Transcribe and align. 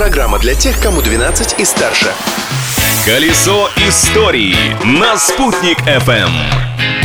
Программа 0.00 0.38
для 0.38 0.54
тех, 0.54 0.80
кому 0.80 1.02
12 1.02 1.60
и 1.60 1.64
старше. 1.66 2.10
Колесо 3.04 3.68
истории 3.76 4.56
на 4.82 5.18
«Спутник 5.18 5.78
FM. 5.80 6.30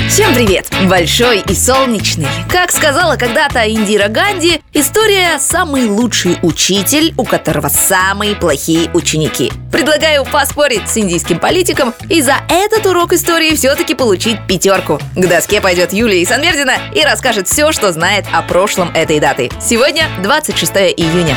Всем 0.08 0.34
привет! 0.34 0.72
Большой 0.88 1.42
и 1.42 1.54
солнечный. 1.54 2.30
Как 2.50 2.72
сказала 2.72 3.18
когда-то 3.18 3.70
Индира 3.70 4.08
Ганди, 4.08 4.62
история– 4.72 5.38
самый 5.40 5.88
лучший 5.88 6.38
учитель, 6.42 7.14
у 7.18 7.26
которого 7.26 7.68
самые 7.68 8.34
плохие 8.34 8.90
ученики. 8.94 9.52
Предлагаю 9.74 10.24
поспорить 10.24 10.90
с 10.90 10.98
индийским 10.98 11.38
политиком 11.38 11.94
и 12.10 12.22
за 12.22 12.36
этот 12.48 12.86
урок 12.86 13.12
истории 13.12 13.58
все-таки 13.58 13.94
получить 13.94 14.38
пятерку. 14.48 15.02
К 15.18 15.28
доске 15.28 15.60
пойдет 15.60 15.92
Юлия 15.92 16.24
Исанвердина 16.24 16.78
и 16.94 17.04
расскажет 17.04 17.50
все, 17.50 17.74
что 17.74 17.92
знает 17.92 18.24
о 18.32 18.42
прошлом 18.42 18.90
этой 18.96 19.20
даты. 19.20 19.52
Сегодня 19.60 20.08
26 20.24 20.72
июня. 20.96 21.36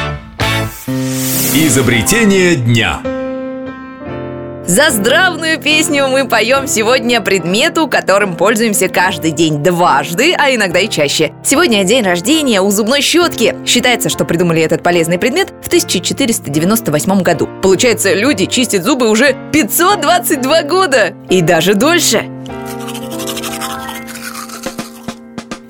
Изобретение 1.55 2.57
дня. 2.57 3.01
За 4.67 4.91
здравную 4.91 5.59
песню 5.59 6.07
мы 6.07 6.29
поем 6.29 6.69
сегодня 6.69 7.23
предмету, 7.23 7.89
которым 7.89 8.37
пользуемся 8.37 8.89
каждый 8.89 9.31
день 9.31 9.63
дважды, 9.63 10.35
а 10.35 10.55
иногда 10.55 10.81
и 10.81 10.91
чаще. 10.91 11.33
Сегодня 11.43 11.85
день 11.85 12.05
рождения 12.05 12.61
у 12.61 12.71
зубной 12.71 13.01
щетки. 13.01 13.57
Считается, 13.67 14.11
что 14.11 14.27
придумали 14.27 14.61
этот 14.61 14.83
полезный 14.83 15.19
предмет 15.19 15.49
в 15.63 15.69
1498 15.69 17.23
году. 17.23 17.49
Получается, 17.63 18.13
люди 18.13 18.45
чистят 18.45 18.85
зубы 18.85 19.09
уже 19.09 19.35
522 19.51 20.63
года 20.65 21.15
и 21.31 21.41
даже 21.41 21.73
дольше. 21.73 22.27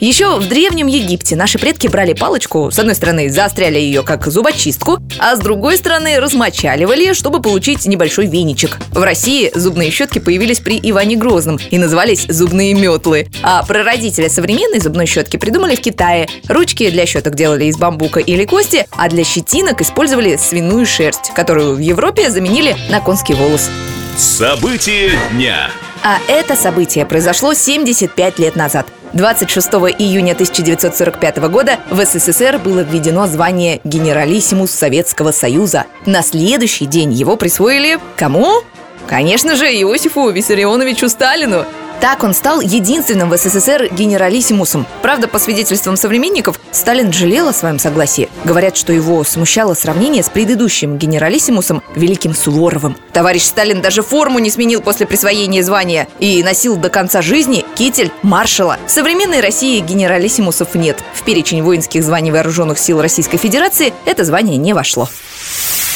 Еще 0.01 0.39
в 0.39 0.49
Древнем 0.49 0.87
Египте 0.87 1.35
наши 1.35 1.59
предки 1.59 1.89
брали 1.89 2.13
палочку, 2.13 2.71
с 2.71 2.79
одной 2.79 2.95
стороны 2.95 3.31
заостряли 3.31 3.81
ее 3.81 4.05
как 4.05 4.29
зубочистку, 4.29 4.99
а 5.19 5.35
с 5.35 5.41
другой 5.41 5.77
стороны 5.77 6.21
размочаливали, 6.21 7.15
чтобы 7.15 7.43
получить 7.43 7.85
небольшой 7.85 8.27
веничек. 8.27 8.79
В 8.93 9.03
России 9.03 9.51
зубные 9.57 9.91
щетки 9.91 10.21
появились 10.21 10.61
при 10.61 10.79
Иване 10.81 11.17
Грозном 11.17 11.59
и 11.71 11.79
назывались 11.79 12.27
зубные 12.29 12.75
метлы. 12.75 13.27
А 13.43 13.65
прародители 13.65 14.29
современной 14.29 14.79
зубной 14.79 15.07
щетки 15.07 15.37
придумали 15.37 15.75
в 15.75 15.81
Китае. 15.81 16.29
Ручки 16.49 16.89
для 16.91 17.05
щеток 17.05 17.35
делали 17.35 17.65
из 17.65 17.77
бамбука 17.77 18.21
или 18.21 18.45
кости, 18.45 18.87
а 18.93 19.09
для 19.09 19.25
щетинок 19.25 19.81
использовали 19.81 20.37
свиную 20.37 20.87
шерсть, 20.87 21.33
которую 21.35 21.75
в 21.75 21.81
Европе 21.81 22.31
заменили 22.31 22.77
на 22.89 23.01
конский 23.01 23.35
волос. 23.35 23.69
События 24.17 25.11
дня. 25.33 25.71
А 26.03 26.19
это 26.29 26.55
событие 26.57 27.05
произошло 27.07 27.55
75 27.55 28.39
лет 28.39 28.57
назад. 28.57 28.87
26 29.15 29.69
июня 29.99 30.33
1945 30.33 31.39
года 31.49 31.79
в 31.91 32.05
СССР 32.05 32.59
было 32.59 32.81
введено 32.81 33.27
звание 33.27 33.81
генералиссимус 33.85 34.71
Советского 34.71 35.33
Союза. 35.33 35.87
На 36.05 36.23
следующий 36.23 36.87
день 36.87 37.13
его 37.13 37.37
присвоили 37.37 37.99
кому? 38.17 38.63
Конечно 39.07 39.57
же, 39.57 39.67
Иосифу 39.67 40.29
Виссарионовичу 40.29 41.09
Сталину. 41.09 41.65
Так 42.01 42.23
он 42.23 42.33
стал 42.33 42.61
единственным 42.61 43.29
в 43.29 43.37
СССР 43.37 43.89
генералиссимусом. 43.91 44.87
Правда, 45.03 45.27
по 45.27 45.39
свидетельствам 45.41 45.97
современников, 45.97 46.61
Сталин 46.71 47.13
жалел 47.13 47.49
о 47.49 47.53
своем 47.53 47.81
согласии. 47.81 48.29
Говорят, 48.45 48.77
что 48.77 48.93
его 48.93 49.25
смущало 49.25 49.75
сравнение 49.75 50.23
с 50.23 50.29
предыдущим 50.29 50.97
генералиссимусом 50.97 51.83
Великим 51.97 52.35
Суворовым. 52.35 52.97
Товарищ 53.13 53.43
Сталин 53.43 53.83
даже 53.83 54.03
форму 54.03 54.39
не 54.39 54.51
сменил 54.51 54.81
после 54.81 55.07
присвоения 55.07 55.63
звания 55.63 56.07
и 56.21 56.43
носил 56.45 56.77
до 56.77 56.89
конца 56.89 57.21
жизни 57.21 57.65
китель 57.75 58.13
маршала. 58.23 58.79
В 58.87 58.91
современной 58.91 59.41
России 59.41 59.81
генералиссимусов 59.81 60.77
нет. 60.77 61.03
В 61.15 61.23
перечень 61.25 61.63
воинских 61.63 62.05
званий 62.05 62.31
вооруженных 62.31 62.79
сил 62.79 63.03
Российской 63.03 63.39
Федерации 63.39 63.93
это 64.05 64.25
звание 64.25 64.57
не 64.57 64.73
вошло. 64.73 65.09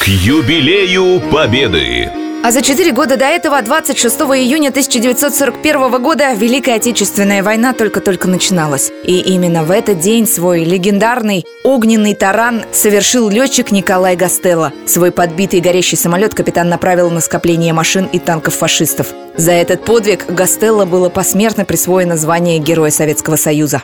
К 0.00 0.08
юбилею 0.08 1.20
Победы. 1.30 2.21
А 2.44 2.50
за 2.50 2.60
четыре 2.60 2.90
года 2.90 3.16
до 3.16 3.24
этого, 3.24 3.62
26 3.62 4.16
июня 4.22 4.70
1941 4.70 6.02
года, 6.02 6.32
Великая 6.32 6.74
Отечественная 6.74 7.40
война 7.40 7.72
только-только 7.72 8.26
начиналась. 8.26 8.90
И 9.04 9.20
именно 9.20 9.62
в 9.62 9.70
этот 9.70 10.00
день 10.00 10.26
свой 10.26 10.64
легендарный 10.64 11.44
огненный 11.62 12.16
таран 12.16 12.64
совершил 12.72 13.28
летчик 13.28 13.70
Николай 13.70 14.16
Гастелло. 14.16 14.72
Свой 14.86 15.12
подбитый 15.12 15.60
горящий 15.60 15.94
самолет 15.94 16.34
капитан 16.34 16.68
направил 16.68 17.10
на 17.12 17.20
скопление 17.20 17.72
машин 17.72 18.06
и 18.06 18.18
танков 18.18 18.56
фашистов. 18.56 19.14
За 19.36 19.52
этот 19.52 19.84
подвиг 19.84 20.26
Гастелло 20.28 20.84
было 20.84 21.10
посмертно 21.10 21.64
присвоено 21.64 22.16
звание 22.16 22.58
Героя 22.58 22.90
Советского 22.90 23.36
Союза. 23.36 23.82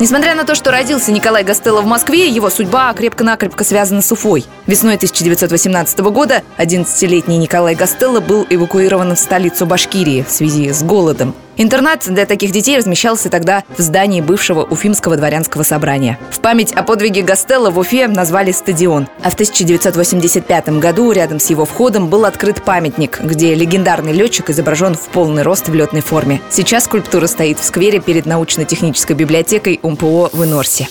Несмотря 0.00 0.34
на 0.34 0.44
то, 0.44 0.54
что 0.56 0.72
родился 0.72 1.12
Николай 1.12 1.44
Гастелло 1.44 1.80
в 1.80 1.86
Москве, 1.86 2.28
его 2.28 2.50
судьба 2.50 2.92
крепко-накрепко 2.94 3.62
связана 3.62 4.02
с 4.02 4.10
Уфой. 4.10 4.44
Весной 4.66 4.96
1918 4.96 6.00
года 6.00 6.42
11-летний 6.58 7.38
Николай 7.38 7.76
Гастелло 7.76 8.20
был 8.20 8.44
эвакуирован 8.50 9.14
в 9.14 9.18
столицу 9.18 9.66
Башкирии 9.66 10.24
в 10.26 10.30
связи 10.32 10.72
с 10.72 10.82
голодом. 10.82 11.34
Интернат 11.56 12.04
для 12.06 12.26
таких 12.26 12.50
детей 12.50 12.76
размещался 12.76 13.30
тогда 13.30 13.62
в 13.76 13.80
здании 13.80 14.20
бывшего 14.20 14.64
Уфимского 14.64 15.16
дворянского 15.16 15.62
собрания. 15.62 16.18
В 16.30 16.40
память 16.40 16.72
о 16.72 16.82
подвиге 16.82 17.22
Гастелло 17.22 17.70
в 17.70 17.78
Уфе 17.78 18.08
назвали 18.08 18.50
стадион. 18.50 19.08
А 19.22 19.30
в 19.30 19.34
1985 19.34 20.68
году 20.80 21.12
рядом 21.12 21.38
с 21.38 21.50
его 21.50 21.64
входом 21.64 22.08
был 22.08 22.24
открыт 22.24 22.62
памятник, 22.62 23.20
где 23.22 23.54
легендарный 23.54 24.12
летчик 24.12 24.50
изображен 24.50 24.94
в 24.94 25.08
полный 25.08 25.42
рост 25.42 25.68
в 25.68 25.74
летной 25.74 26.00
форме. 26.00 26.40
Сейчас 26.50 26.84
скульптура 26.84 27.26
стоит 27.26 27.58
в 27.58 27.64
сквере 27.64 28.00
перед 28.00 28.26
научно-технической 28.26 29.14
библиотекой 29.14 29.78
УМПО 29.82 30.30
в 30.32 30.44
Инорсе. 30.44 30.88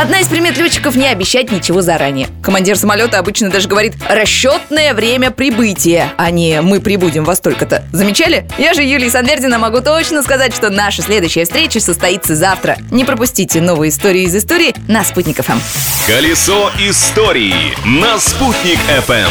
Одна 0.00 0.20
из 0.20 0.28
примет 0.28 0.56
летчиков 0.56 0.94
не 0.94 1.08
обещать 1.08 1.50
ничего 1.50 1.82
заранее. 1.82 2.28
Командир 2.40 2.78
самолета 2.78 3.18
обычно 3.18 3.50
даже 3.50 3.66
говорит 3.66 3.94
«расчетное 4.08 4.94
время 4.94 5.32
прибытия», 5.32 6.12
а 6.16 6.30
не 6.30 6.60
«мы 6.60 6.80
прибудем 6.80 7.24
во 7.24 7.34
столько-то». 7.34 7.82
Замечали? 7.92 8.46
Я 8.58 8.74
же, 8.74 8.84
Юлия 8.84 9.10
Санвердина, 9.10 9.58
могу 9.58 9.80
точно 9.80 10.22
сказать, 10.22 10.54
что 10.54 10.70
наша 10.70 11.02
следующая 11.02 11.42
встреча 11.42 11.80
состоится 11.80 12.36
завтра. 12.36 12.78
Не 12.92 13.04
пропустите 13.04 13.60
новые 13.60 13.90
истории 13.90 14.22
из 14.22 14.36
истории 14.36 14.72
на 14.86 15.02
Спутник 15.02 15.44
ФМ. 15.44 15.58
Колесо 16.06 16.70
истории 16.78 17.74
на 17.84 18.20
«Спутник 18.20 18.78
FM. 19.08 19.28